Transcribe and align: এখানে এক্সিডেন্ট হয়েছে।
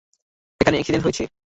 এখানে 0.61 0.77
এক্সিডেন্ট 0.77 1.03
হয়েছে। 1.05 1.23